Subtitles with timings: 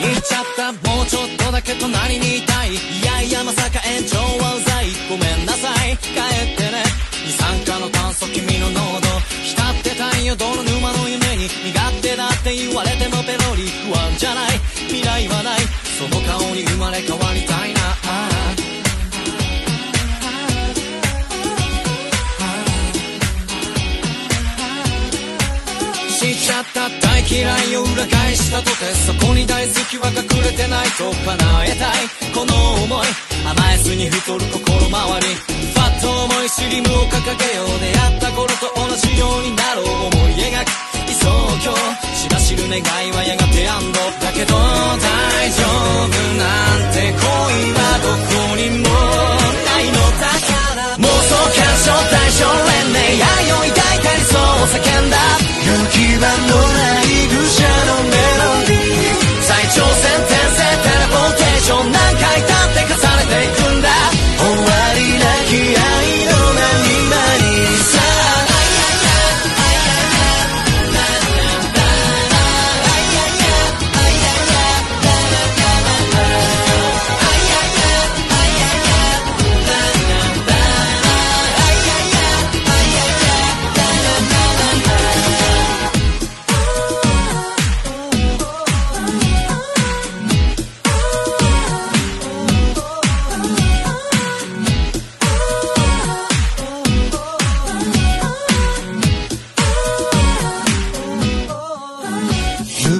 [0.00, 0.72] 言っちゃった。
[0.72, 2.74] もうちょっとだけ隣にいたい。
[2.74, 4.92] いやいやまさか延長はうざい。
[5.08, 5.96] ごめんなさい。
[5.96, 6.20] 帰
[6.52, 6.84] ってね。
[7.24, 9.08] 二酸化の炭素君の濃度
[9.42, 10.36] 浸ってたんよ。
[10.36, 11.48] 泥沼の夢に。
[11.48, 13.68] 苦手だって言われてもペロリ。
[13.88, 14.58] 不安じゃない。
[14.88, 15.60] 未来はない。
[15.98, 17.25] その顔に生まれ変わる。
[26.16, 31.36] しちゃった大嫌いを裏返したとてそこに大好きは隠れてないと叶
[31.68, 32.56] えたいこの
[32.88, 33.06] 思い
[33.44, 40.72] 甘えずに太る心回りファッと思いスリムを掲げよう出会った頃と同じようになろう思い描く
[41.04, 41.28] 理想
[41.60, 41.76] 郷
[42.16, 43.05] しばしる願い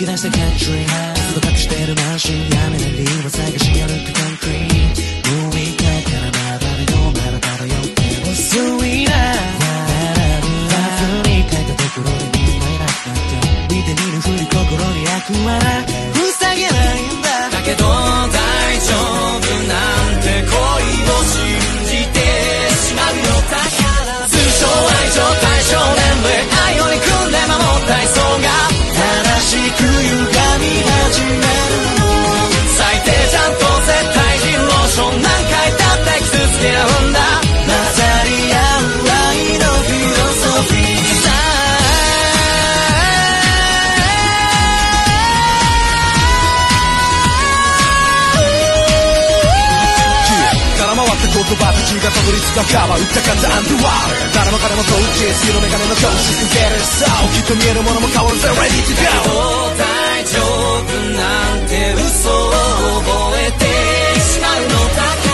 [0.00, 1.94] き出したカントリーハウスと隠してる。
[1.94, 8.56] マシンやめな理由を探し歩くコンクリート無理だからまだでもまだ漂って遅
[8.86, 9.36] いなラ
[10.96, 15.89] フに書いたところでみんないなくなって見て見ぬふり心に悪は
[52.00, 57.04] がたどり着くかは打った風アンドワー誰も彼も同時白メガネの教師受けるさ。
[57.28, 58.48] きっと見えるものも変わるぜ。
[58.48, 59.04] Ready to go
[59.76, 62.48] 大丈夫なんて嘘を
[63.04, 63.68] 覚えて。
[64.16, 65.28] しまうのだか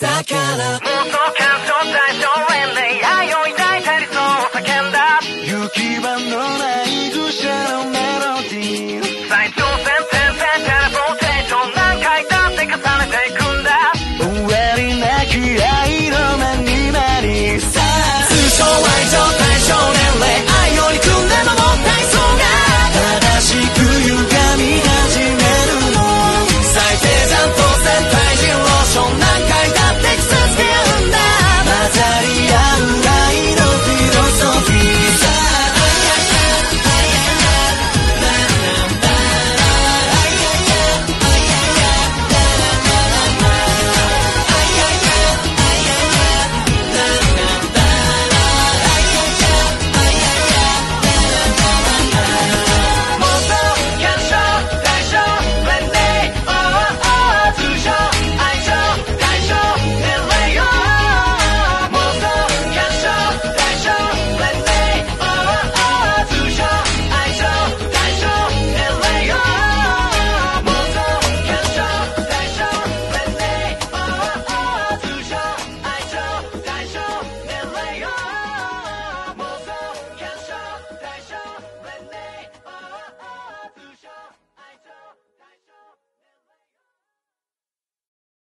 [0.00, 0.08] ら。
[0.08, 0.80] だから。
[0.80, 5.20] 妄想感想対象連盟愛を抱いた理想を叫んだ。
[5.44, 6.77] 行き場のない